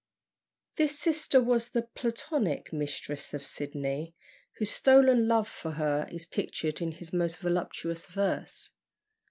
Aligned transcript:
This 0.77 0.97
sister 0.97 1.39
was 1.39 1.69
the 1.69 1.83
(Platonic?) 1.83 2.73
mistress 2.73 3.35
of 3.35 3.45
Sydney, 3.45 4.15
whose 4.57 4.71
stolen 4.71 5.27
love 5.27 5.47
for 5.47 5.73
her 5.73 6.07
is 6.11 6.25
pictured 6.25 6.81
in 6.81 6.93
his 6.93 7.13
most 7.13 7.37
voluptuous 7.37 8.07
verse. 8.07 8.71